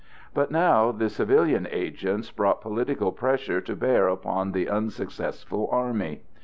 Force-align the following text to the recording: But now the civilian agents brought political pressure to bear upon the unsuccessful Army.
But 0.33 0.49
now 0.49 0.91
the 0.91 1.09
civilian 1.11 1.67
agents 1.69 2.31
brought 2.31 2.61
political 2.61 3.11
pressure 3.11 3.61
to 3.61 3.75
bear 3.75 4.07
upon 4.07 4.51
the 4.51 4.67
unsuccessful 4.67 5.69
Army. 5.71 6.23